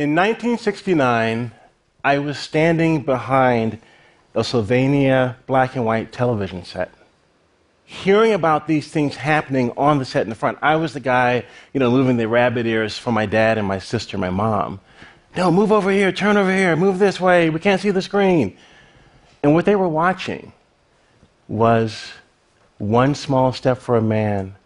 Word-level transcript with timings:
In 0.00 0.14
1969, 0.14 1.52
I 2.02 2.18
was 2.20 2.38
standing 2.38 3.02
behind 3.02 3.78
a 4.34 4.42
Sylvania 4.42 5.36
black 5.46 5.76
and 5.76 5.84
white 5.84 6.10
television 6.10 6.64
set. 6.64 6.90
Hearing 7.84 8.32
about 8.32 8.66
these 8.66 8.88
things 8.88 9.16
happening 9.16 9.72
on 9.76 9.98
the 9.98 10.06
set 10.06 10.22
in 10.22 10.30
the 10.30 10.34
front, 10.34 10.56
I 10.62 10.76
was 10.76 10.94
the 10.94 11.00
guy, 11.00 11.44
you 11.74 11.80
know, 11.80 11.90
moving 11.90 12.16
the 12.16 12.28
rabbit 12.28 12.64
ears 12.64 12.96
for 12.96 13.12
my 13.12 13.26
dad 13.26 13.58
and 13.58 13.68
my 13.68 13.78
sister, 13.78 14.16
my 14.16 14.30
mom. 14.30 14.80
No, 15.36 15.52
move 15.52 15.70
over 15.70 15.90
here, 15.90 16.10
turn 16.12 16.38
over 16.38 16.50
here, 16.50 16.74
move 16.76 16.98
this 16.98 17.20
way, 17.20 17.50
we 17.50 17.60
can't 17.60 17.82
see 17.82 17.90
the 17.90 18.00
screen. 18.00 18.56
And 19.42 19.52
what 19.52 19.66
they 19.66 19.76
were 19.76 19.86
watching 19.86 20.54
was 21.46 22.12
one 22.78 23.14
small 23.14 23.52
step 23.52 23.76
for 23.76 23.98
a 23.98 24.02
man, 24.02 24.56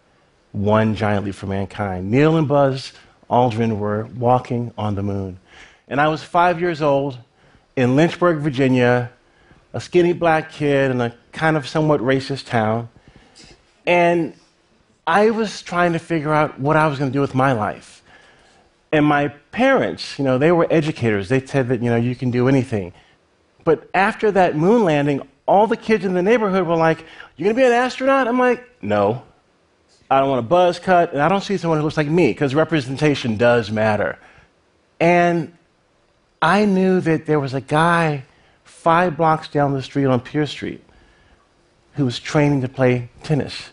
one 0.52 0.94
giant 0.94 1.24
leap 1.24 1.34
for 1.34 1.46
mankind. 1.46 2.08
Neil 2.08 2.36
and 2.36 2.46
Buzz 2.46 2.92
Aldrin 3.30 3.78
were 3.78 4.04
walking 4.16 4.72
on 4.76 4.94
the 4.94 5.02
moon. 5.02 5.38
And 5.88 6.00
I 6.00 6.08
was 6.08 6.22
five 6.22 6.60
years 6.60 6.82
old 6.82 7.18
in 7.76 7.96
Lynchburg, 7.96 8.38
Virginia, 8.38 9.10
a 9.72 9.80
skinny 9.80 10.12
black 10.12 10.52
kid 10.52 10.90
in 10.90 11.00
a 11.00 11.14
kind 11.32 11.56
of 11.56 11.66
somewhat 11.66 12.00
racist 12.00 12.46
town. 12.46 12.88
And 13.86 14.34
I 15.06 15.30
was 15.30 15.62
trying 15.62 15.92
to 15.92 15.98
figure 15.98 16.32
out 16.32 16.58
what 16.58 16.76
I 16.76 16.86
was 16.86 16.98
going 16.98 17.10
to 17.10 17.12
do 17.12 17.20
with 17.20 17.34
my 17.34 17.52
life. 17.52 18.02
And 18.92 19.04
my 19.04 19.28
parents, 19.50 20.18
you 20.18 20.24
know, 20.24 20.38
they 20.38 20.52
were 20.52 20.66
educators. 20.70 21.28
They 21.28 21.44
said 21.44 21.68
that, 21.68 21.82
you 21.82 21.90
know, 21.90 21.96
you 21.96 22.14
can 22.14 22.30
do 22.30 22.48
anything. 22.48 22.92
But 23.64 23.88
after 23.92 24.30
that 24.30 24.56
moon 24.56 24.84
landing, 24.84 25.26
all 25.46 25.66
the 25.66 25.76
kids 25.76 26.04
in 26.04 26.14
the 26.14 26.22
neighborhood 26.22 26.66
were 26.66 26.76
like, 26.76 27.04
You're 27.36 27.46
going 27.46 27.56
to 27.56 27.60
be 27.60 27.66
an 27.66 27.72
astronaut? 27.72 28.28
I'm 28.28 28.38
like, 28.38 28.64
No. 28.82 29.22
I 30.14 30.20
don't 30.20 30.28
want 30.28 30.38
a 30.38 30.48
buzz 30.48 30.78
cut, 30.78 31.12
and 31.12 31.20
I 31.20 31.28
don't 31.28 31.42
see 31.42 31.56
someone 31.56 31.78
who 31.78 31.84
looks 31.84 31.96
like 31.96 32.08
me, 32.08 32.28
because 32.28 32.54
representation 32.54 33.36
does 33.36 33.70
matter. 33.70 34.18
And 35.00 35.52
I 36.40 36.64
knew 36.66 37.00
that 37.00 37.26
there 37.26 37.40
was 37.40 37.52
a 37.52 37.60
guy 37.60 38.24
five 38.62 39.16
blocks 39.16 39.48
down 39.48 39.72
the 39.72 39.82
street 39.82 40.06
on 40.06 40.20
Pierce 40.20 40.50
Street 40.50 40.84
who 41.94 42.04
was 42.04 42.18
training 42.18 42.60
to 42.60 42.68
play 42.68 43.08
tennis, 43.22 43.70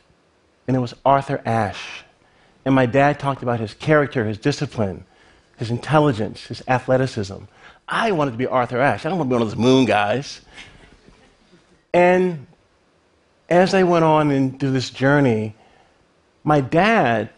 and 0.67 0.75
it 0.75 0.79
was 0.79 0.93
Arthur 1.05 1.41
Ashe. 1.45 2.03
And 2.65 2.73
my 2.73 2.85
dad 2.85 3.19
talked 3.19 3.43
about 3.43 3.59
his 3.59 3.73
character, 3.73 4.25
his 4.25 4.37
discipline, 4.37 5.05
his 5.57 5.69
intelligence, 5.69 6.45
his 6.45 6.63
athleticism. 6.67 7.37
I 7.87 8.11
wanted 8.13 8.31
to 8.31 8.37
be 8.37 8.47
Arthur 8.47 8.79
Ashe. 8.79 9.05
I 9.05 9.09
don't 9.09 9.17
want 9.17 9.29
to 9.29 9.35
be 9.35 9.39
one 9.39 9.41
of 9.43 9.49
those 9.49 9.57
moon 9.57 9.85
guys. 9.85 10.41
And 11.93 12.47
as 13.49 13.73
I 13.73 13.83
went 13.83 14.05
on 14.05 14.31
into 14.31 14.71
this 14.71 14.89
journey, 14.89 15.55
my 16.43 16.61
dad 16.61 17.29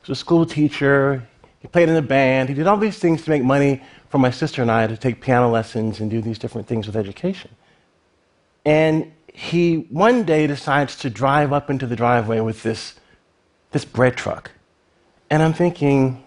was 0.00 0.10
a 0.10 0.14
school 0.14 0.46
teacher. 0.46 1.26
He 1.60 1.68
played 1.68 1.88
in 1.88 1.96
a 1.96 2.02
band. 2.02 2.48
He 2.48 2.54
did 2.54 2.66
all 2.66 2.76
these 2.76 2.98
things 2.98 3.22
to 3.24 3.30
make 3.30 3.42
money 3.42 3.82
for 4.08 4.18
my 4.18 4.30
sister 4.30 4.62
and 4.62 4.70
I 4.70 4.86
to 4.86 4.96
take 4.96 5.20
piano 5.20 5.50
lessons 5.50 6.00
and 6.00 6.10
do 6.10 6.20
these 6.20 6.38
different 6.38 6.66
things 6.66 6.86
with 6.86 6.96
education. 6.96 7.50
And 8.64 9.12
he 9.32 9.86
one 9.90 10.24
day 10.24 10.46
decides 10.46 10.96
to 10.96 11.10
drive 11.10 11.52
up 11.52 11.70
into 11.70 11.86
the 11.86 11.96
driveway 11.96 12.40
with 12.40 12.62
this, 12.62 12.94
this 13.70 13.84
bread 13.84 14.16
truck. 14.16 14.50
And 15.30 15.42
I'm 15.42 15.54
thinking, 15.54 16.22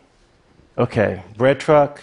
okay, 0.78 1.22
bread 1.38 1.60
truck, 1.60 2.02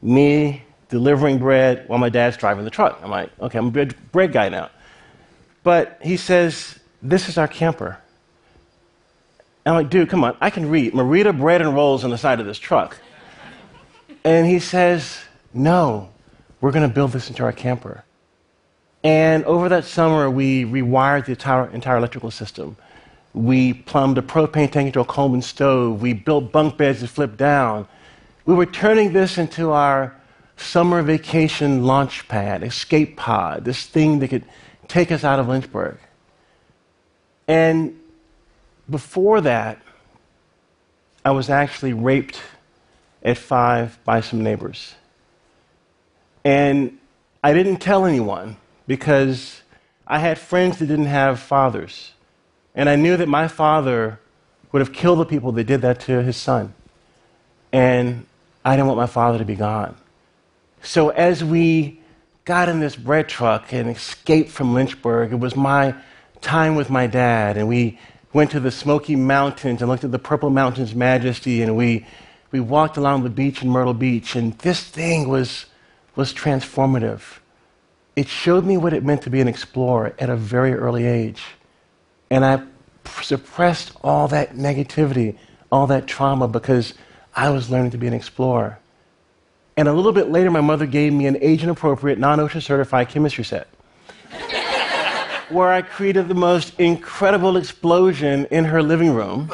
me 0.00 0.62
delivering 0.88 1.38
bread 1.38 1.84
while 1.88 1.98
my 1.98 2.08
dad's 2.08 2.36
driving 2.36 2.64
the 2.64 2.70
truck. 2.70 2.98
I'm 3.02 3.10
like, 3.10 3.30
okay, 3.40 3.58
I'm 3.58 3.66
a 3.66 3.70
bread, 3.70 3.94
bread 4.12 4.32
guy 4.32 4.48
now. 4.48 4.70
But 5.64 5.98
he 6.02 6.16
says, 6.16 6.78
This 7.02 7.28
is 7.28 7.36
our 7.36 7.48
camper. 7.48 7.98
And 9.64 9.74
I'm 9.74 9.82
like, 9.82 9.90
dude, 9.90 10.10
come 10.10 10.24
on, 10.24 10.36
I 10.40 10.50
can 10.50 10.68
read. 10.68 10.92
Merita 10.92 11.36
bread 11.36 11.60
and 11.62 11.74
rolls 11.74 12.04
on 12.04 12.10
the 12.10 12.18
side 12.18 12.40
of 12.40 12.46
this 12.46 12.58
truck. 12.58 12.98
And 14.24 14.46
he 14.46 14.58
says, 14.58 15.20
No, 15.52 16.10
we're 16.60 16.72
going 16.72 16.88
to 16.88 16.94
build 16.94 17.12
this 17.12 17.28
into 17.28 17.44
our 17.44 17.52
camper. 17.52 18.04
And 19.02 19.44
over 19.44 19.68
that 19.68 19.84
summer, 19.84 20.30
we 20.30 20.64
rewired 20.64 21.26
the 21.26 21.32
entire, 21.32 21.68
entire 21.70 21.98
electrical 21.98 22.30
system. 22.30 22.76
We 23.34 23.74
plumbed 23.74 24.16
a 24.16 24.22
propane 24.22 24.70
tank 24.70 24.86
into 24.86 25.00
a 25.00 25.04
Coleman 25.04 25.42
stove. 25.42 26.00
We 26.00 26.14
built 26.14 26.52
bunk 26.52 26.78
beds 26.78 27.00
that 27.00 27.08
flip 27.08 27.36
down. 27.36 27.86
We 28.46 28.54
were 28.54 28.66
turning 28.66 29.12
this 29.12 29.36
into 29.36 29.72
our 29.72 30.14
summer 30.56 31.02
vacation 31.02 31.84
launch 31.84 32.28
pad, 32.28 32.62
escape 32.62 33.16
pod, 33.16 33.64
this 33.64 33.84
thing 33.86 34.20
that 34.20 34.28
could 34.28 34.44
take 34.88 35.10
us 35.10 35.24
out 35.24 35.38
of 35.38 35.48
Lynchburg. 35.48 35.98
And 37.48 37.98
before 38.88 39.40
that, 39.40 39.78
I 41.24 41.30
was 41.30 41.48
actually 41.48 41.92
raped 41.92 42.40
at 43.22 43.38
five 43.38 43.98
by 44.04 44.20
some 44.20 44.42
neighbors. 44.42 44.94
And 46.44 46.98
I 47.42 47.54
didn't 47.54 47.78
tell 47.78 48.04
anyone 48.04 48.56
because 48.86 49.62
I 50.06 50.18
had 50.18 50.38
friends 50.38 50.78
that 50.78 50.86
didn't 50.86 51.06
have 51.06 51.40
fathers. 51.40 52.12
And 52.74 52.88
I 52.88 52.96
knew 52.96 53.16
that 53.16 53.28
my 53.28 53.48
father 53.48 54.20
would 54.72 54.80
have 54.80 54.92
killed 54.92 55.20
the 55.20 55.24
people 55.24 55.52
that 55.52 55.64
did 55.64 55.80
that 55.82 56.00
to 56.00 56.22
his 56.22 56.36
son. 56.36 56.74
And 57.72 58.26
I 58.64 58.76
didn't 58.76 58.88
want 58.88 58.98
my 58.98 59.06
father 59.06 59.38
to 59.38 59.44
be 59.44 59.54
gone. 59.54 59.96
So 60.82 61.08
as 61.08 61.42
we 61.42 62.00
got 62.44 62.68
in 62.68 62.80
this 62.80 62.96
bread 62.96 63.28
truck 63.28 63.72
and 63.72 63.88
escaped 63.88 64.50
from 64.50 64.74
Lynchburg. 64.74 65.32
It 65.32 65.40
was 65.40 65.56
my 65.56 65.94
time 66.40 66.74
with 66.76 66.90
my 66.90 67.06
dad, 67.06 67.56
and 67.56 67.66
we 67.66 67.98
went 68.34 68.50
to 68.50 68.60
the 68.60 68.70
Smoky 68.70 69.16
Mountains 69.16 69.80
and 69.80 69.88
looked 69.88 70.04
at 70.04 70.10
the 70.10 70.18
Purple 70.18 70.50
Mountains 70.50 70.94
majesty, 70.94 71.62
and 71.62 71.76
we, 71.76 72.04
we 72.50 72.58
walked 72.58 72.96
along 72.96 73.22
the 73.22 73.30
beach 73.30 73.62
in 73.62 73.70
Myrtle 73.70 73.94
Beach, 73.94 74.34
and 74.34 74.58
this 74.58 74.82
thing 74.82 75.28
was, 75.28 75.66
was 76.16 76.34
transformative. 76.34 77.38
It 78.16 78.28
showed 78.28 78.64
me 78.64 78.76
what 78.76 78.92
it 78.92 79.04
meant 79.04 79.22
to 79.22 79.30
be 79.30 79.40
an 79.40 79.48
explorer 79.48 80.14
at 80.18 80.28
a 80.28 80.36
very 80.36 80.74
early 80.74 81.06
age. 81.06 81.42
And 82.28 82.44
I 82.44 82.62
suppressed 83.22 83.92
all 84.02 84.26
that 84.28 84.54
negativity, 84.54 85.38
all 85.70 85.86
that 85.86 86.08
trauma, 86.08 86.48
because 86.48 86.94
I 87.36 87.50
was 87.50 87.70
learning 87.70 87.92
to 87.92 87.98
be 87.98 88.08
an 88.08 88.14
explorer. 88.14 88.80
And 89.76 89.86
a 89.86 89.92
little 89.92 90.12
bit 90.12 90.30
later, 90.30 90.50
my 90.50 90.60
mother 90.60 90.86
gave 90.86 91.12
me 91.12 91.26
an 91.26 91.38
age 91.40 91.62
appropriate, 91.64 92.18
non 92.18 92.38
OSHA 92.40 92.62
certified 92.62 93.08
chemistry 93.08 93.44
set 93.44 93.68
where 95.50 95.72
I 95.72 95.82
created 95.82 96.28
the 96.28 96.34
most 96.34 96.78
incredible 96.78 97.56
explosion 97.56 98.46
in 98.50 98.64
her 98.64 98.82
living 98.82 99.14
room. 99.14 99.52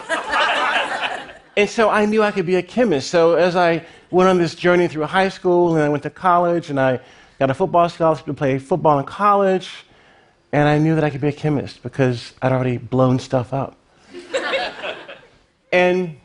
and 1.56 1.68
so 1.68 1.90
I 1.90 2.06
knew 2.06 2.22
I 2.22 2.30
could 2.30 2.46
be 2.46 2.56
a 2.56 2.62
chemist. 2.62 3.10
So 3.10 3.34
as 3.34 3.56
I 3.56 3.84
went 4.10 4.28
on 4.28 4.38
this 4.38 4.54
journey 4.54 4.88
through 4.88 5.04
high 5.04 5.28
school 5.28 5.74
and 5.74 5.82
I 5.82 5.88
went 5.88 6.02
to 6.04 6.10
college 6.10 6.70
and 6.70 6.78
I 6.78 7.00
got 7.38 7.50
a 7.50 7.54
football 7.54 7.88
scholarship 7.88 8.26
to 8.26 8.34
play 8.34 8.58
football 8.58 8.98
in 8.98 9.06
college, 9.06 9.70
and 10.52 10.68
I 10.68 10.78
knew 10.78 10.94
that 10.94 11.04
I 11.04 11.10
could 11.10 11.20
be 11.20 11.28
a 11.28 11.32
chemist 11.32 11.82
because 11.82 12.34
I'd 12.42 12.52
already 12.52 12.76
blown 12.76 13.18
stuff 13.18 13.52
up. 13.52 13.76
and 15.72 16.16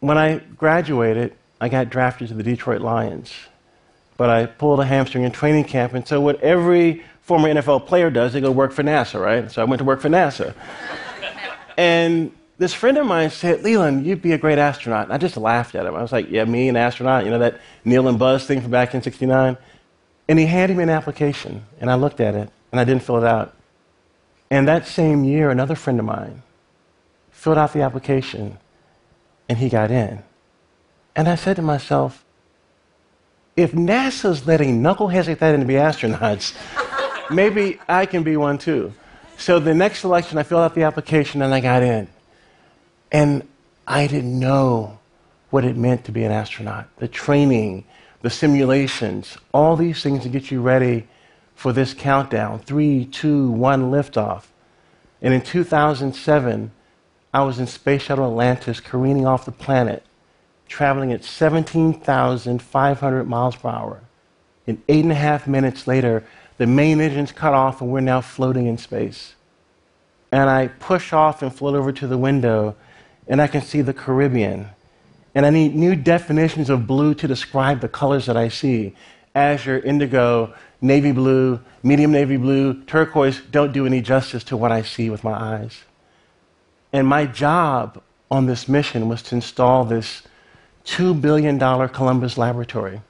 when 0.00 0.18
I 0.18 0.38
graduated, 0.38 1.34
I 1.60 1.68
got 1.68 1.88
drafted 1.90 2.28
to 2.28 2.34
the 2.34 2.42
Detroit 2.42 2.80
Lions. 2.80 3.32
But 4.16 4.30
I 4.30 4.46
pulled 4.46 4.80
a 4.80 4.84
hamstring 4.84 5.24
in 5.24 5.30
training 5.30 5.64
camp, 5.64 5.92
and 5.92 6.06
so 6.06 6.20
what 6.20 6.40
every 6.40 7.04
former 7.26 7.48
NFL 7.48 7.86
player 7.86 8.08
does, 8.08 8.32
they 8.32 8.40
go 8.40 8.52
work 8.52 8.72
for 8.72 8.84
NASA, 8.84 9.20
right? 9.20 9.50
So 9.50 9.60
I 9.60 9.64
went 9.64 9.80
to 9.80 9.84
work 9.84 10.00
for 10.00 10.08
NASA. 10.08 10.54
and 11.76 12.30
this 12.58 12.72
friend 12.72 12.96
of 12.98 13.04
mine 13.04 13.30
said, 13.30 13.64
Leland, 13.64 14.06
you'd 14.06 14.22
be 14.22 14.32
a 14.32 14.38
great 14.38 14.58
astronaut. 14.58 15.04
And 15.04 15.12
I 15.12 15.18
just 15.18 15.36
laughed 15.36 15.74
at 15.74 15.84
him. 15.84 15.96
I 15.96 16.02
was 16.02 16.12
like, 16.12 16.30
yeah, 16.30 16.44
me, 16.44 16.68
an 16.68 16.76
astronaut, 16.76 17.24
you 17.24 17.32
know, 17.32 17.40
that 17.40 17.60
Neil 17.84 18.06
and 18.06 18.16
Buzz 18.16 18.46
thing 18.46 18.60
from 18.60 18.70
back 18.70 18.94
in 18.94 19.02
69? 19.02 19.56
And 20.28 20.38
he 20.38 20.46
handed 20.46 20.76
me 20.76 20.84
an 20.84 20.88
application, 20.88 21.64
and 21.80 21.90
I 21.90 21.96
looked 21.96 22.20
at 22.20 22.36
it, 22.36 22.48
and 22.70 22.80
I 22.80 22.84
didn't 22.84 23.02
fill 23.02 23.18
it 23.18 23.24
out. 23.24 23.54
And 24.48 24.68
that 24.68 24.86
same 24.86 25.24
year, 25.24 25.50
another 25.50 25.74
friend 25.74 25.98
of 25.98 26.06
mine 26.06 26.44
filled 27.32 27.58
out 27.58 27.72
the 27.72 27.82
application, 27.82 28.58
and 29.48 29.58
he 29.58 29.68
got 29.68 29.90
in. 29.90 30.22
And 31.16 31.28
I 31.28 31.34
said 31.34 31.56
to 31.56 31.62
myself, 31.62 32.24
if 33.56 33.72
NASA's 33.72 34.46
letting 34.46 34.80
knuckleheads 34.80 35.26
like 35.26 35.40
that 35.40 35.54
in 35.54 35.60
to 35.60 35.66
be 35.66 35.74
astronauts, 35.74 36.54
maybe 37.30 37.78
I 37.88 38.06
can 38.06 38.22
be 38.22 38.36
one 38.36 38.58
too. 38.58 38.92
So 39.38 39.58
the 39.58 39.74
next 39.74 40.04
election, 40.04 40.38
I 40.38 40.42
filled 40.42 40.62
out 40.62 40.74
the 40.74 40.84
application 40.84 41.42
and 41.42 41.54
I 41.54 41.60
got 41.60 41.82
in. 41.82 42.08
And 43.12 43.46
I 43.86 44.06
didn't 44.06 44.38
know 44.38 44.98
what 45.50 45.64
it 45.64 45.76
meant 45.76 46.04
to 46.06 46.12
be 46.12 46.24
an 46.24 46.32
astronaut 46.32 46.88
the 46.98 47.08
training, 47.08 47.84
the 48.22 48.30
simulations, 48.30 49.38
all 49.52 49.76
these 49.76 50.02
things 50.02 50.22
to 50.24 50.28
get 50.28 50.50
you 50.50 50.60
ready 50.60 51.06
for 51.54 51.72
this 51.72 51.94
countdown 51.94 52.58
three, 52.58 53.06
two, 53.06 53.50
one 53.50 53.90
liftoff. 53.90 54.44
And 55.22 55.32
in 55.32 55.40
2007, 55.40 56.70
I 57.32 57.42
was 57.42 57.58
in 57.58 57.66
Space 57.66 58.02
Shuttle 58.02 58.26
Atlantis 58.26 58.80
careening 58.80 59.26
off 59.26 59.44
the 59.44 59.52
planet 59.52 60.04
traveling 60.68 61.12
at 61.12 61.24
17,500 61.24 63.24
miles 63.24 63.56
per 63.56 63.68
hour. 63.68 64.00
And 64.66 64.82
eight 64.88 65.04
and 65.04 65.12
a 65.12 65.16
half 65.16 65.46
minutes 65.46 65.86
later, 65.86 66.24
the 66.58 66.66
main 66.66 67.00
engine's 67.00 67.32
cut 67.32 67.54
off 67.54 67.80
and 67.80 67.90
we're 67.90 68.00
now 68.00 68.20
floating 68.20 68.66
in 68.66 68.78
space. 68.78 69.34
And 70.32 70.48
I 70.50 70.68
push 70.68 71.12
off 71.12 71.42
and 71.42 71.54
float 71.54 71.74
over 71.74 71.92
to 71.92 72.06
the 72.06 72.18
window, 72.18 72.74
and 73.28 73.40
I 73.40 73.46
can 73.46 73.62
see 73.62 73.80
the 73.80 73.94
Caribbean. 73.94 74.68
And 75.34 75.46
I 75.46 75.50
need 75.50 75.74
new 75.74 75.94
definitions 75.94 76.70
of 76.70 76.86
blue 76.86 77.14
to 77.14 77.28
describe 77.28 77.80
the 77.80 77.88
colors 77.88 78.26
that 78.26 78.36
I 78.36 78.48
see. 78.48 78.94
Azure, 79.34 79.78
indigo, 79.78 80.54
navy 80.80 81.12
blue, 81.12 81.60
medium 81.82 82.10
navy 82.10 82.36
blue, 82.36 82.82
turquoise 82.84 83.40
don't 83.50 83.72
do 83.72 83.86
any 83.86 84.00
justice 84.00 84.42
to 84.44 84.56
what 84.56 84.72
I 84.72 84.82
see 84.82 85.10
with 85.10 85.22
my 85.22 85.32
eyes. 85.32 85.84
And 86.92 87.06
my 87.06 87.26
job 87.26 88.02
on 88.30 88.46
this 88.46 88.68
mission 88.68 89.08
was 89.08 89.22
to 89.22 89.34
install 89.34 89.84
this 89.84 90.22
$2 90.86 91.20
billion 91.20 91.58
Columbus 91.58 92.38
laboratory. 92.38 93.00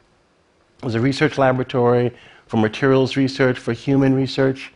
It 0.79 0.85
was 0.85 0.95
a 0.95 1.01
research 1.01 1.39
laboratory 1.39 2.13
for 2.47 2.57
materials 2.57 3.17
research, 3.17 3.59
for 3.59 3.73
human 3.73 4.15
research. 4.15 4.73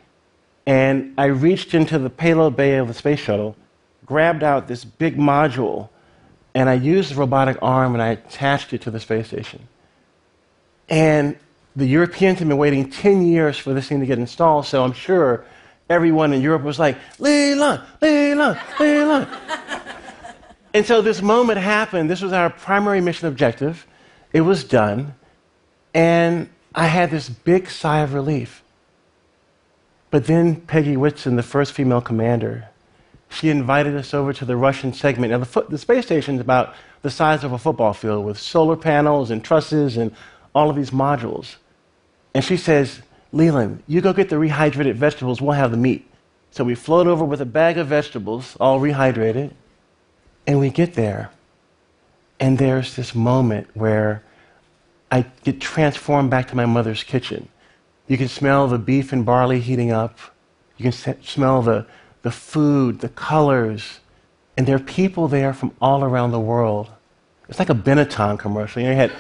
And 0.67 1.15
I 1.17 1.27
reached 1.27 1.75
into 1.75 1.99
the 1.99 2.11
payload 2.11 2.57
bay 2.57 2.77
of 2.77 2.89
the 2.89 2.95
space 2.95 3.21
shuttle, 3.21 3.57
grabbed 4.05 4.43
out 4.43 4.69
this 4.69 4.85
big 4.85 5.17
module, 5.17 5.89
and 6.55 6.69
I 6.69 6.75
used 6.75 7.13
the 7.13 7.15
robotic 7.17 7.59
arm 7.63 7.95
and 7.95 8.03
I 8.03 8.09
attached 8.09 8.73
it 8.73 8.83
to 8.83 8.91
the 8.91 9.01
space 9.01 9.29
station. 9.29 9.69
And 10.89 11.37
the 11.77 11.87
Europeans 11.87 12.41
had 12.41 12.49
been 12.49 12.57
waiting 12.59 12.91
10 12.91 13.27
years 13.27 13.57
for 13.57 13.73
this 13.73 13.89
thing 13.89 14.01
to 14.01 14.07
get 14.07 14.19
installed, 14.19 14.67
so 14.67 14.83
I'm 14.83 14.93
sure 14.93 15.45
everyone 15.89 16.33
in 16.33 16.41
Europe 16.41 16.63
was 16.63 16.79
like, 16.79 16.97
Leland, 17.19 17.83
Leland, 18.01 18.61
Leland. 18.79 19.29
and 20.75 20.85
so 20.85 21.01
this 21.01 21.23
moment 21.23 21.59
happened. 21.59 22.11
This 22.11 22.21
was 22.21 22.33
our 22.33 22.51
primary 22.51 23.01
mission 23.01 23.29
objective. 23.29 23.87
It 24.33 24.41
was 24.41 24.65
done. 24.65 25.15
And 25.95 26.49
I 26.75 26.87
had 26.87 27.11
this 27.11 27.29
big 27.29 27.69
sigh 27.69 28.01
of 28.01 28.15
relief. 28.15 28.63
But 30.11 30.27
then 30.27 30.57
Peggy 30.63 30.97
Whitson, 30.97 31.37
the 31.37 31.43
first 31.43 31.73
female 31.73 32.01
commander, 32.01 32.69
she 33.29 33.49
invited 33.49 33.95
us 33.97 34.13
over 34.13 34.33
to 34.33 34.45
the 34.45 34.57
Russian 34.57 34.93
segment. 34.93 35.31
Now, 35.31 35.39
the, 35.39 35.67
the 35.69 35.79
space 35.79 36.07
station 36.07 36.35
is 36.35 36.41
about 36.41 36.75
the 37.03 37.11
size 37.11 37.45
of 37.45 37.53
a 37.53 37.59
football 37.59 37.93
field 37.93 38.25
with 38.25 38.39
solar 38.39 38.77
panels 38.77 39.31
and 39.31 39.43
trusses 39.43 39.97
and 39.97 40.15
all 40.55 40.69
of 40.69 40.77
these 40.77 40.91
modules. 40.91 41.57
And 42.35 42.45
she 42.45 42.57
says, 42.57 43.03
Leland, 43.33 43.83
you 43.87 44.01
go 44.01 44.13
get 44.13 44.29
the 44.29 44.37
rehydrated 44.37 44.95
vegetables, 44.95 45.41
we'll 45.41 45.53
have 45.53 45.71
the 45.71 45.77
meat. 45.77 46.09
So 46.51 46.65
we 46.65 46.75
float 46.75 47.07
over 47.07 47.25
with 47.25 47.41
a 47.41 47.47
bag 47.47 47.79
of 47.79 47.87
vegetables, 47.87 48.57
all 48.59 48.81
rehydrated, 48.81 49.53
and 50.47 50.59
we 50.59 50.71
get 50.71 50.95
there. 50.95 51.31
And 52.41 52.59
there's 52.59 52.97
this 52.97 53.15
moment 53.15 53.69
where 53.75 54.25
I 55.11 55.27
get 55.43 55.61
transformed 55.61 56.31
back 56.31 56.49
to 56.49 56.57
my 56.57 56.67
mother's 56.67 57.03
kitchen. 57.03 57.49
You 58.07 58.17
can 58.17 58.29
smell 58.29 58.69
the 58.69 58.79
beef 58.79 59.13
and 59.13 59.25
barley 59.25 59.61
heating 59.61 59.91
up. 59.91 60.19
You 60.77 60.91
can 60.91 61.23
smell 61.23 61.63
the, 61.63 61.87
the 62.23 62.31
food, 62.31 63.01
the 63.01 63.09
colors. 63.09 64.01
And 64.57 64.67
there 64.67 64.77
are 64.77 64.81
people 64.81 65.29
there 65.29 65.53
from 65.53 65.75
all 65.81 66.05
around 66.05 66.31
the 66.33 66.41
world. 66.41 66.91
It's 67.49 67.59
like 67.59 67.71
a 67.71 67.75
Benetton 67.75 68.39
commercial. 68.39 68.83
You, 68.83 68.89
know, 68.89 68.93
you 68.93 68.99
had 68.99 69.13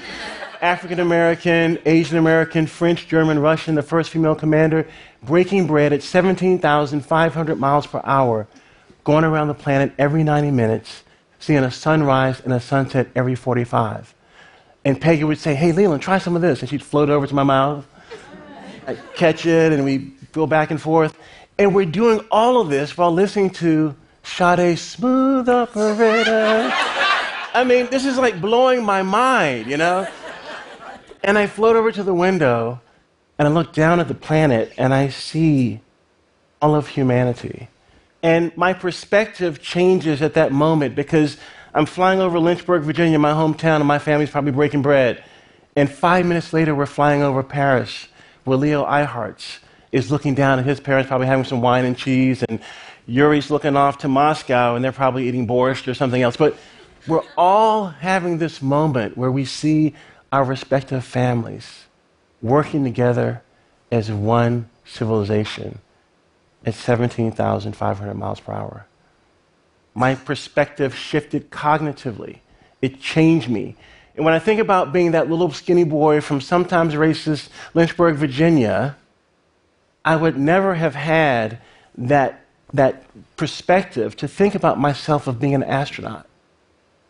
African 0.61 1.01
American, 1.01 1.79
Asian 1.87 2.19
American, 2.19 2.67
French, 2.67 3.09
German, 3.09 3.39
Russian, 3.39 3.75
the 3.75 3.83
first 3.83 4.11
female 4.11 4.35
commander, 4.35 4.87
breaking 5.23 5.67
bread 5.67 5.93
at 5.93 6.03
17,500 6.03 7.59
miles 7.59 7.87
per 7.87 8.01
hour, 8.05 8.47
going 9.03 9.25
around 9.25 9.49
the 9.49 9.55
planet 9.55 9.93
every 9.99 10.23
90 10.23 10.51
minutes, 10.51 11.03
seeing 11.39 11.65
a 11.65 11.71
sunrise 11.71 12.41
and 12.41 12.53
a 12.53 12.61
sunset 12.61 13.09
every 13.17 13.35
45. 13.35 14.15
And 14.85 15.01
Peggy 15.01 15.25
would 15.25 15.39
say, 15.39 15.55
Hey, 15.55 15.73
Leland, 15.73 16.03
try 16.03 16.19
some 16.19 16.37
of 16.37 16.43
this. 16.43 16.61
And 16.61 16.69
she'd 16.69 16.83
float 16.83 17.11
over 17.11 17.27
to 17.27 17.35
my 17.35 17.43
mouth, 17.43 17.87
I'd 18.87 18.99
catch 19.15 19.47
it, 19.47 19.73
and 19.73 19.85
we'd 19.85 20.33
go 20.33 20.47
back 20.47 20.71
and 20.71 20.81
forth. 20.81 21.17
And 21.59 21.75
we're 21.75 21.85
doing 21.85 22.21
all 22.31 22.61
of 22.61 22.71
this 22.71 22.97
while 22.97 23.13
listening 23.13 23.51
to 23.51 23.95
Sade 24.23 24.79
Smooth 24.79 25.49
Operator. 25.49 26.73
I 27.53 27.65
mean, 27.65 27.89
this 27.91 28.05
is 28.05 28.17
like 28.17 28.41
blowing 28.41 28.85
my 28.85 29.03
mind, 29.03 29.67
you 29.67 29.77
know? 29.77 30.07
And 31.23 31.37
I 31.37 31.47
float 31.47 31.77
over 31.77 31.93
to 31.93 32.03
the 32.03 32.15
window 32.15 32.81
and 33.39 33.49
I 33.49 33.51
look 33.51 33.73
down 33.73 34.01
at 34.01 34.09
the 34.09 34.15
planet 34.15 34.73
and 34.79 34.95
I 34.95 35.09
see 35.09 35.81
all 36.63 36.75
of 36.75 36.89
humanity. 36.89 37.69
And 38.23 38.57
my 38.57 38.73
perspective 38.73 39.61
changes 39.61 40.23
at 40.23 40.35
that 40.35 40.53
moment 40.53 40.95
because 40.95 41.37
I'm 41.75 41.87
flying 41.87 42.21
over 42.21 42.39
Lynchburg, 42.39 42.83
Virginia, 42.83 43.19
my 43.19 43.33
hometown, 43.33 43.77
and 43.77 43.87
my 43.87 43.99
family's 43.99 44.31
probably 44.31 44.53
breaking 44.53 44.83
bread. 44.83 45.23
And 45.77 45.91
five 45.91 46.27
minutes 46.27 46.53
later, 46.53 46.75
we're 46.75 46.87
flying 46.87 47.23
over 47.23 47.43
Paris, 47.43 48.09
where 48.45 48.59
Leo 48.59 48.85
Eyharts 48.85 49.59
is 49.93 50.11
looking 50.11 50.35
down 50.35 50.59
at 50.59 50.65
his 50.65 50.81
parents, 50.81 51.09
probably 51.09 51.27
having 51.27 51.45
some 51.45 51.61
wine 51.61 51.85
and 51.85 51.97
cheese, 51.97 52.43
and 52.43 52.61
Yuri's 53.07 53.51
looking 53.51 53.77
off 53.77 53.99
to 53.99 54.09
Moscow, 54.09 54.75
and 54.75 54.85
they're 54.85 54.93
probably 54.93 55.29
eating 55.29 55.47
borscht 55.47 55.87
or 55.89 55.95
something 55.95 56.23
else. 56.23 56.37
But 56.37 56.57
we're 57.07 57.25
all 57.37 57.87
having 57.87 58.39
this 58.39 58.61
moment 58.61 59.17
where 59.17 59.31
we 59.31 59.45
see 59.45 59.95
our 60.33 60.45
respective 60.45 61.05
families 61.05 61.87
working 62.43 62.85
together 62.85 63.43
as 63.91 64.11
one 64.11 64.69
civilization 64.85 65.79
at 66.65 66.75
17,500 66.75 68.15
miles 68.15 68.41
per 68.41 68.53
hour. 68.53 68.87
My 69.95 70.15
perspective 70.15 70.95
shifted 70.95 71.51
cognitively. 71.51 72.39
It 72.81 73.01
changed 73.01 73.49
me. 73.49 73.77
And 74.17 74.25
when 74.25 74.35
I 74.35 74.39
think 74.39 74.61
about 74.61 74.93
being 74.93 75.13
that 75.13 75.31
little 75.31 75.51
skinny 75.51 75.85
boy 75.85 76.21
from 76.21 76.41
sometimes 76.41 76.95
racist 76.95 77.49
Lynchburg, 77.75 78.17
Virginia, 78.17 78.97
I 80.05 80.17
would 80.17 80.39
never 80.39 80.75
have 80.75 80.95
had 80.95 81.59
that, 81.97 82.45
that 82.73 83.05
perspective 83.37 84.17
to 84.17 84.29
think 84.29 84.55
about 84.55 84.79
myself 84.79 85.27
of 85.27 85.41
being 85.41 85.55
an 85.55 85.63
astronaut 85.63 86.27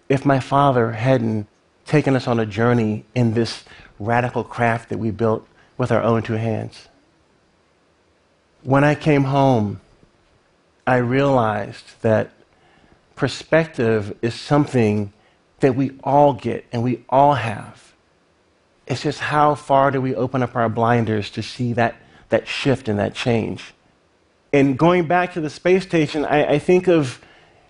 if 0.08 0.24
my 0.24 0.40
father 0.40 0.92
hadn't 0.92 1.46
taken 1.86 2.16
us 2.16 2.26
on 2.26 2.40
a 2.40 2.46
journey 2.46 3.04
in 3.14 3.34
this 3.34 3.64
radical 3.98 4.44
craft 4.44 4.88
that 4.88 4.98
we 4.98 5.10
built 5.10 5.46
with 5.78 5.92
our 5.92 6.02
own 6.02 6.22
two 6.22 6.34
hands. 6.34 6.88
When 8.62 8.84
I 8.84 8.94
came 8.94 9.24
home, 9.24 9.80
I 10.86 10.96
realized 10.96 12.02
that 12.02 12.30
perspective 13.20 14.16
is 14.22 14.34
something 14.34 15.12
that 15.58 15.76
we 15.76 15.90
all 16.02 16.32
get 16.32 16.64
and 16.72 16.82
we 16.82 17.04
all 17.10 17.34
have. 17.34 17.92
It's 18.86 19.02
just 19.02 19.20
how 19.20 19.54
far 19.54 19.90
do 19.90 20.00
we 20.00 20.14
open 20.14 20.42
up 20.42 20.56
our 20.56 20.70
blinders 20.70 21.28
to 21.32 21.42
see 21.42 21.74
that, 21.74 21.96
that 22.30 22.48
shift 22.48 22.88
and 22.88 22.98
that 22.98 23.14
change? 23.14 23.74
And 24.54 24.78
going 24.78 25.06
back 25.06 25.34
to 25.34 25.40
the 25.42 25.50
space 25.50 25.82
station, 25.82 26.24
I, 26.24 26.54
I 26.54 26.58
think 26.58 26.88
of, 26.88 27.20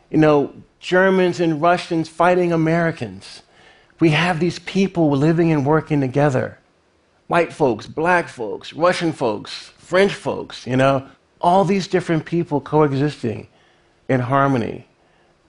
you 0.09 0.19
know, 0.19 0.55
Germans 0.79 1.41
and 1.41 1.61
Russians 1.61 2.09
fighting 2.09 2.53
Americans 2.53 3.43
we 3.99 4.11
have 4.11 4.39
these 4.39 4.61
people 4.61 5.11
living 5.11 5.53
and 5.53 5.67
working 5.67 6.01
together 6.01 6.59
white 7.27 7.53
folks, 7.53 7.87
black 7.87 8.29
folks, 8.29 8.73
Russian 8.73 9.13
folks, 9.13 9.73
French 9.79 10.15
folks, 10.15 10.67
you 10.67 10.77
know, 10.77 11.07
all 11.41 11.65
these 11.65 11.87
different 11.87 12.25
people 12.25 12.61
coexisting 12.61 13.49
in 14.09 14.21
harmony 14.21 14.87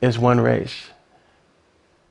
as 0.01 0.17
one 0.17 0.41
race. 0.41 0.89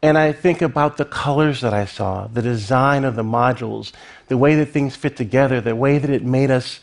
And 0.03 0.17
I 0.17 0.33
think 0.33 0.63
about 0.63 0.97
the 0.97 1.05
colors 1.05 1.61
that 1.61 1.75
I 1.75 1.85
saw, 1.85 2.27
the 2.27 2.41
design 2.41 3.05
of 3.05 3.17
the 3.17 3.23
modules, 3.23 3.93
the 4.29 4.39
way 4.39 4.55
that 4.55 4.67
things 4.67 4.97
fit 4.97 5.17
together, 5.17 5.61
the 5.61 5.77
way 5.77 5.99
that 5.99 6.11
it 6.11 6.25
made 6.25 6.51
us 6.51 6.81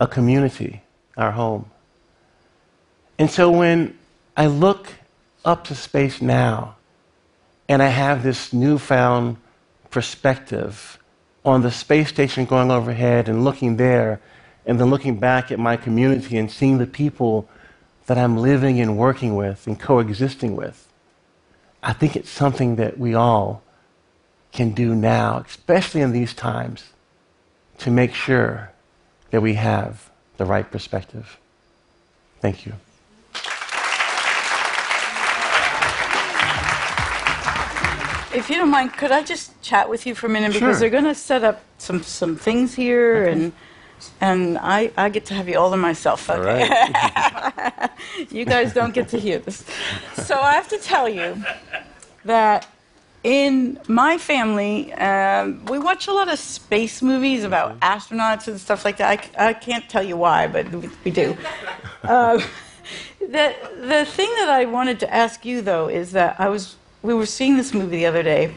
a 0.00 0.06
community, 0.06 0.82
our 1.16 1.32
home. 1.32 1.70
And 3.18 3.30
so 3.30 3.50
when 3.50 3.98
I 4.36 4.46
look 4.46 4.88
up 5.44 5.64
to 5.64 5.74
space 5.74 6.22
now, 6.22 6.76
and 7.68 7.82
I 7.82 7.88
have 7.88 8.22
this 8.22 8.52
newfound 8.52 9.36
perspective 9.90 10.98
on 11.44 11.62
the 11.62 11.70
space 11.70 12.08
station 12.08 12.46
going 12.46 12.70
overhead 12.70 13.28
and 13.28 13.44
looking 13.44 13.76
there, 13.76 14.20
and 14.66 14.80
then 14.80 14.88
looking 14.88 15.16
back 15.16 15.52
at 15.52 15.58
my 15.58 15.76
community 15.76 16.38
and 16.38 16.50
seeing 16.50 16.78
the 16.78 16.86
people 16.86 17.48
that 18.06 18.18
I'm 18.18 18.36
living 18.36 18.80
and 18.80 18.96
working 18.98 19.34
with 19.36 19.66
and 19.66 19.78
coexisting 19.78 20.56
with. 20.56 20.88
I 21.82 21.92
think 21.92 22.16
it's 22.16 22.30
something 22.30 22.76
that 22.76 22.98
we 22.98 23.14
all 23.14 23.62
can 24.52 24.70
do 24.70 24.94
now, 24.94 25.38
especially 25.46 26.00
in 26.00 26.12
these 26.12 26.32
times, 26.34 26.84
to 27.78 27.90
make 27.90 28.14
sure 28.14 28.70
that 29.30 29.40
we 29.40 29.54
have 29.54 30.10
the 30.36 30.44
right 30.44 30.70
perspective. 30.70 31.38
Thank 32.40 32.66
you. 32.66 32.74
If 38.34 38.50
you 38.50 38.56
don't 38.56 38.70
mind, 38.70 38.92
could 38.94 39.12
I 39.12 39.22
just 39.22 39.60
chat 39.62 39.88
with 39.88 40.06
you 40.06 40.14
for 40.16 40.26
a 40.26 40.28
minute 40.28 40.52
Sure. 40.52 40.60
because 40.60 40.80
they're 40.80 40.90
going 40.90 41.04
to 41.04 41.14
set 41.14 41.44
up 41.44 41.62
some 41.78 42.02
some 42.02 42.34
things 42.34 42.74
here 42.74 43.26
and 43.26 43.52
and 44.20 44.58
I 44.58 44.90
I 44.96 45.08
get 45.08 45.26
to 45.26 45.34
have 45.34 45.48
you 45.48 45.58
all 45.58 45.70
to 45.70 45.76
myself. 45.76 46.28
All 46.30 46.36
Okay. 46.36 46.68
right. 46.68 47.90
you 48.30 48.44
guys 48.44 48.72
don't 48.72 48.94
get 48.94 49.08
to 49.08 49.18
hear 49.18 49.38
this. 49.38 49.64
So 50.14 50.38
I 50.40 50.54
have 50.54 50.68
to 50.68 50.78
tell 50.78 51.08
you 51.08 51.42
that 52.24 52.66
in 53.22 53.78
my 53.88 54.18
family, 54.18 54.92
um, 54.92 55.64
we 55.66 55.78
watch 55.78 56.08
a 56.08 56.12
lot 56.12 56.28
of 56.30 56.38
space 56.38 57.00
movies 57.02 57.42
about 57.42 57.80
astronauts 57.80 58.48
and 58.48 58.60
stuff 58.60 58.84
like 58.84 58.98
that. 58.98 59.32
I, 59.38 59.48
I 59.48 59.52
can't 59.54 59.88
tell 59.88 60.02
you 60.02 60.18
why, 60.18 60.46
but 60.46 60.70
we, 60.70 60.90
we 61.04 61.10
do. 61.10 61.34
Uh, 62.02 62.38
the, 63.20 63.54
the 63.80 64.04
thing 64.04 64.28
that 64.40 64.50
I 64.50 64.66
wanted 64.66 65.00
to 65.00 65.14
ask 65.14 65.44
you, 65.46 65.62
though, 65.62 65.88
is 65.88 66.12
that 66.12 66.38
I 66.38 66.48
was 66.50 66.76
we 67.02 67.14
were 67.14 67.26
seeing 67.26 67.56
this 67.56 67.72
movie 67.74 67.98
the 67.98 68.06
other 68.06 68.22
day, 68.22 68.52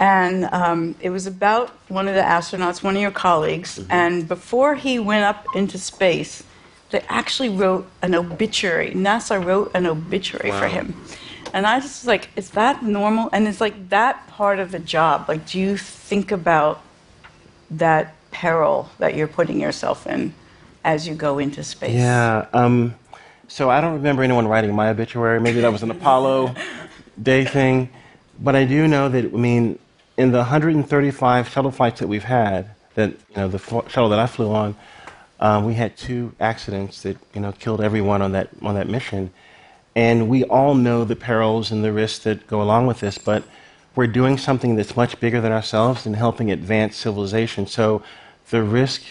and 0.00 0.44
um, 0.46 0.94
it 1.00 1.10
was 1.10 1.26
about 1.26 1.70
one 1.88 2.08
of 2.08 2.14
the 2.14 2.20
astronauts, 2.20 2.82
one 2.82 2.96
of 2.96 3.02
your 3.02 3.10
colleagues, 3.10 3.80
and 3.88 4.26
before 4.26 4.74
he 4.74 4.98
went 4.98 5.24
up 5.24 5.46
into 5.54 5.78
space, 5.78 6.42
they 6.90 7.00
actually 7.08 7.48
wrote 7.48 7.88
an 8.02 8.14
obituary. 8.14 8.92
NASA 8.92 9.44
wrote 9.44 9.70
an 9.74 9.86
obituary 9.86 10.50
for 10.50 10.68
him. 10.68 10.94
And 11.52 11.66
I 11.66 11.78
just 11.78 12.02
was 12.02 12.08
like, 12.08 12.30
is 12.34 12.50
that 12.50 12.82
normal? 12.82 13.30
And 13.32 13.46
it's 13.46 13.60
like 13.60 13.88
that 13.90 14.26
part 14.28 14.58
of 14.58 14.72
the 14.72 14.80
job. 14.80 15.26
Like, 15.28 15.46
do 15.46 15.60
you 15.60 15.76
think 15.76 16.32
about 16.32 16.82
that 17.70 18.14
peril 18.32 18.90
that 18.98 19.14
you're 19.14 19.28
putting 19.28 19.60
yourself 19.60 20.06
in 20.06 20.34
as 20.82 21.06
you 21.06 21.14
go 21.14 21.38
into 21.38 21.62
space? 21.62 21.94
Yeah. 21.94 22.46
Um, 22.52 22.96
so 23.46 23.70
I 23.70 23.80
don't 23.80 23.94
remember 23.94 24.24
anyone 24.24 24.48
writing 24.48 24.74
my 24.74 24.88
obituary. 24.88 25.40
Maybe 25.40 25.60
that 25.60 25.70
was 25.70 25.84
an 25.84 25.92
Apollo 25.92 26.56
Day 27.22 27.44
thing. 27.44 27.88
But 28.40 28.56
I 28.56 28.64
do 28.64 28.88
know 28.88 29.08
that, 29.08 29.24
I 29.26 29.36
mean, 29.36 29.78
in 30.16 30.32
the 30.32 30.38
135 30.38 31.48
shuttle 31.48 31.70
flights 31.70 32.00
that 32.00 32.08
we've 32.08 32.24
had, 32.24 32.70
that, 32.94 33.10
you 33.10 33.36
know, 33.36 33.48
the 33.48 33.58
shuttle 33.58 34.08
that 34.10 34.18
I 34.18 34.26
flew 34.26 34.52
on, 34.52 34.76
um, 35.40 35.64
we 35.64 35.74
had 35.74 35.96
two 35.96 36.32
accidents 36.40 37.02
that, 37.02 37.16
you 37.34 37.40
know, 37.40 37.52
killed 37.52 37.80
everyone 37.80 38.22
on 38.22 38.32
that, 38.32 38.48
on 38.62 38.76
that 38.76 38.88
mission. 38.88 39.30
And 39.96 40.28
we 40.28 40.44
all 40.44 40.74
know 40.74 41.04
the 41.04 41.16
perils 41.16 41.70
and 41.70 41.84
the 41.84 41.92
risks 41.92 42.22
that 42.24 42.46
go 42.46 42.62
along 42.62 42.86
with 42.86 43.00
this, 43.00 43.18
but 43.18 43.44
we're 43.94 44.06
doing 44.06 44.38
something 44.38 44.76
that's 44.76 44.96
much 44.96 45.20
bigger 45.20 45.40
than 45.40 45.52
ourselves 45.52 46.06
and 46.06 46.16
helping 46.16 46.50
advance 46.50 46.96
civilization. 46.96 47.66
So 47.66 48.02
the 48.50 48.62
risk 48.62 49.02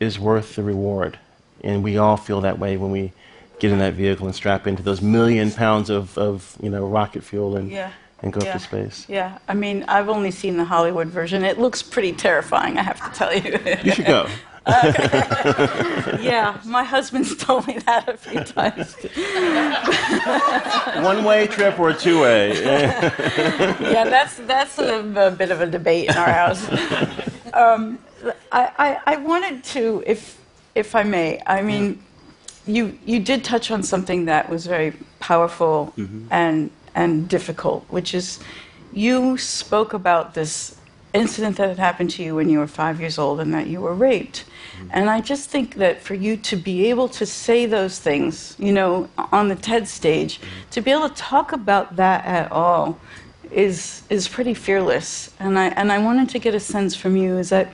is 0.00 0.18
worth 0.18 0.56
the 0.56 0.62
reward. 0.62 1.18
And 1.62 1.82
we 1.82 1.98
all 1.98 2.16
feel 2.16 2.40
that 2.42 2.58
way 2.58 2.76
when 2.76 2.90
we 2.90 3.12
get 3.58 3.72
in 3.72 3.78
that 3.78 3.94
vehicle 3.94 4.26
and 4.26 4.34
strap 4.34 4.66
into 4.66 4.82
those 4.82 5.02
million 5.02 5.50
pounds 5.50 5.90
of, 5.90 6.16
of 6.16 6.56
you 6.60 6.70
know, 6.70 6.86
rocket 6.86 7.24
fuel 7.24 7.56
and, 7.56 7.70
Yeah. 7.70 7.92
And 8.20 8.32
go 8.32 8.40
yeah. 8.42 8.50
up 8.50 8.52
to 8.54 8.60
space. 8.60 9.06
Yeah, 9.08 9.38
I 9.46 9.54
mean, 9.54 9.84
I've 9.88 10.08
only 10.08 10.30
seen 10.30 10.56
the 10.56 10.64
Hollywood 10.64 11.08
version. 11.08 11.44
It 11.44 11.58
looks 11.58 11.82
pretty 11.82 12.12
terrifying, 12.12 12.78
I 12.78 12.82
have 12.82 13.00
to 13.04 13.18
tell 13.18 13.34
you. 13.34 13.58
You 13.82 13.92
should 13.92 14.06
go. 14.06 14.28
yeah, 16.20 16.60
my 16.66 16.84
husband's 16.84 17.34
told 17.36 17.66
me 17.66 17.78
that 17.86 18.06
a 18.06 18.18
few 18.18 18.44
times. 18.44 18.96
One 21.06 21.24
way 21.24 21.46
trip 21.46 21.78
or 21.78 21.88
a 21.88 21.94
two 21.94 22.20
way. 22.20 22.62
yeah, 22.64 24.04
that's 24.04 24.36
that's 24.40 24.78
a, 24.78 24.98
a 24.98 25.30
bit 25.30 25.50
of 25.50 25.62
a 25.62 25.66
debate 25.66 26.10
in 26.10 26.16
our 26.16 26.30
house. 26.30 26.68
Um, 27.54 27.98
I, 28.52 28.70
I 28.78 29.00
I 29.06 29.16
wanted 29.16 29.64
to, 29.64 30.02
if 30.06 30.38
if 30.74 30.94
I 30.94 31.02
may, 31.02 31.40
I 31.46 31.62
mean, 31.62 32.02
you 32.66 32.98
you 33.06 33.20
did 33.20 33.44
touch 33.44 33.70
on 33.70 33.82
something 33.82 34.26
that 34.26 34.50
was 34.50 34.66
very 34.66 34.92
powerful 35.18 35.94
and 36.30 36.70
and 36.98 37.28
difficult, 37.28 37.84
which 37.88 38.12
is 38.12 38.40
you 38.92 39.38
spoke 39.38 39.92
about 39.94 40.34
this 40.34 40.74
incident 41.14 41.56
that 41.56 41.68
had 41.68 41.78
happened 41.78 42.10
to 42.10 42.22
you 42.22 42.34
when 42.34 42.48
you 42.48 42.58
were 42.58 42.66
five 42.66 43.00
years 43.00 43.18
old 43.18 43.40
and 43.40 43.54
that 43.54 43.66
you 43.66 43.80
were 43.80 43.94
raped. 43.94 44.44
Mm-hmm. 44.44 44.90
And 44.92 45.08
I 45.08 45.20
just 45.20 45.48
think 45.48 45.76
that 45.76 46.02
for 46.02 46.14
you 46.14 46.36
to 46.36 46.56
be 46.56 46.90
able 46.90 47.08
to 47.20 47.24
say 47.24 47.66
those 47.66 47.98
things, 47.98 48.56
you 48.58 48.72
know, 48.72 49.08
on 49.32 49.48
the 49.48 49.54
TED 49.54 49.86
stage, 49.86 50.40
mm-hmm. 50.40 50.70
to 50.70 50.80
be 50.80 50.90
able 50.90 51.08
to 51.08 51.14
talk 51.14 51.52
about 51.52 51.96
that 51.96 52.24
at 52.24 52.50
all 52.52 52.98
is 53.50 54.02
is 54.10 54.28
pretty 54.28 54.54
fearless. 54.54 55.30
And 55.38 55.58
I 55.58 55.66
and 55.80 55.92
I 55.92 55.98
wanted 55.98 56.28
to 56.30 56.38
get 56.38 56.54
a 56.54 56.60
sense 56.60 56.94
from 56.94 57.16
you 57.16 57.38
is 57.38 57.48
that 57.50 57.68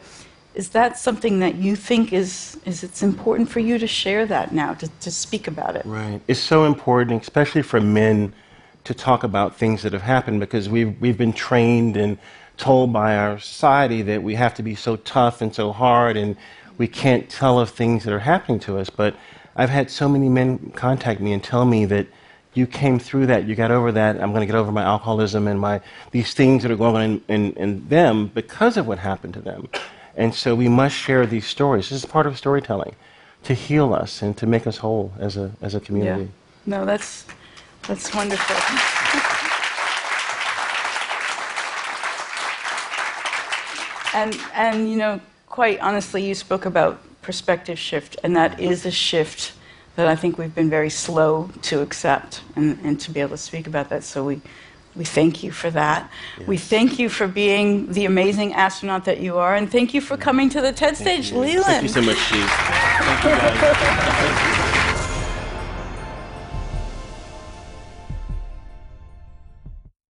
is 0.54 0.68
that 0.68 0.98
something 0.98 1.40
that 1.40 1.56
you 1.56 1.74
think 1.76 2.12
is 2.12 2.58
is 2.64 2.84
it's 2.84 3.02
important 3.02 3.48
for 3.50 3.60
you 3.60 3.78
to 3.78 3.86
share 3.86 4.24
that 4.26 4.52
now 4.52 4.74
to, 4.74 4.86
to 5.00 5.10
speak 5.10 5.48
about 5.48 5.74
it? 5.76 5.84
Right. 5.84 6.20
It's 6.28 6.40
so 6.54 6.64
important, 6.64 7.22
especially 7.22 7.62
for 7.62 7.80
men, 7.80 8.32
to 8.84 8.94
talk 8.94 9.24
about 9.24 9.56
things 9.56 9.82
that 9.82 9.92
have 9.92 10.02
happened 10.02 10.40
because 10.40 10.68
we've, 10.68 11.00
we've 11.00 11.18
been 11.18 11.32
trained 11.32 11.96
and 11.96 12.18
told 12.56 12.92
by 12.92 13.16
our 13.16 13.38
society 13.38 14.02
that 14.02 14.22
we 14.22 14.34
have 14.34 14.54
to 14.54 14.62
be 14.62 14.74
so 14.74 14.96
tough 14.96 15.40
and 15.40 15.54
so 15.54 15.72
hard 15.72 16.16
and 16.16 16.36
we 16.78 16.86
can't 16.86 17.28
tell 17.28 17.58
of 17.58 17.70
things 17.70 18.04
that 18.04 18.12
are 18.12 18.20
happening 18.20 18.60
to 18.60 18.78
us. 18.78 18.90
But 18.90 19.16
I've 19.56 19.70
had 19.70 19.90
so 19.90 20.08
many 20.08 20.28
men 20.28 20.72
contact 20.76 21.20
me 21.20 21.32
and 21.32 21.42
tell 21.42 21.64
me 21.64 21.84
that 21.86 22.06
you 22.52 22.66
came 22.66 22.98
through 22.98 23.26
that, 23.26 23.46
you 23.46 23.54
got 23.56 23.70
over 23.70 23.90
that, 23.92 24.20
I'm 24.20 24.30
going 24.30 24.42
to 24.42 24.46
get 24.46 24.54
over 24.54 24.70
my 24.70 24.82
alcoholism 24.82 25.48
and 25.48 25.58
my, 25.58 25.80
these 26.12 26.34
things 26.34 26.62
that 26.62 26.70
are 26.70 26.76
going 26.76 26.94
on 26.94 27.02
in, 27.02 27.22
in, 27.28 27.52
in 27.54 27.88
them 27.88 28.28
because 28.28 28.76
of 28.76 28.86
what 28.86 28.98
happened 28.98 29.34
to 29.34 29.40
them. 29.40 29.68
And 30.16 30.32
so 30.32 30.54
we 30.54 30.68
must 30.68 30.94
share 30.94 31.26
these 31.26 31.46
stories. 31.46 31.88
This 31.88 32.04
is 32.04 32.06
part 32.08 32.26
of 32.26 32.38
storytelling 32.38 32.94
to 33.42 33.54
heal 33.54 33.92
us 33.92 34.22
and 34.22 34.36
to 34.36 34.46
make 34.46 34.68
us 34.68 34.76
whole 34.76 35.12
as 35.18 35.36
a, 35.36 35.50
as 35.60 35.74
a 35.74 35.80
community. 35.80 36.24
Yeah. 36.24 36.78
No, 36.78 36.84
that's 36.84 37.26
that's 37.86 38.14
wonderful. 38.14 38.56
and 44.14 44.38
and 44.54 44.90
you 44.90 44.96
know, 44.96 45.20
quite 45.48 45.80
honestly, 45.80 46.26
you 46.26 46.34
spoke 46.34 46.64
about 46.64 47.00
perspective 47.22 47.78
shift, 47.78 48.16
and 48.22 48.36
that 48.36 48.60
is 48.60 48.86
a 48.86 48.90
shift 48.90 49.52
that 49.96 50.06
I 50.06 50.16
think 50.16 50.38
we've 50.38 50.54
been 50.54 50.70
very 50.70 50.90
slow 50.90 51.50
to 51.62 51.80
accept 51.80 52.42
and, 52.56 52.78
and 52.82 53.00
to 53.00 53.10
be 53.10 53.20
able 53.20 53.30
to 53.30 53.36
speak 53.36 53.66
about 53.66 53.90
that. 53.90 54.04
So 54.04 54.24
we 54.24 54.40
we 54.96 55.04
thank 55.04 55.42
you 55.42 55.50
for 55.50 55.70
that. 55.70 56.08
We 56.46 56.56
thank 56.56 57.00
you 57.00 57.08
for 57.08 57.26
being 57.26 57.92
the 57.92 58.04
amazing 58.04 58.54
astronaut 58.54 59.04
that 59.06 59.20
you 59.20 59.38
are, 59.38 59.54
and 59.56 59.70
thank 59.70 59.92
you 59.92 60.00
for 60.00 60.16
coming 60.16 60.48
to 60.50 60.60
the 60.60 60.72
TED 60.72 60.96
stage, 60.96 61.32
Leland. 61.32 61.64
Thank 61.64 61.82
you 61.82 61.88
so 61.88 62.02
much, 62.02 62.18
Steve. 62.18 62.48
Thank 62.48 63.24
you, 63.24 63.30
guys. 63.30 64.50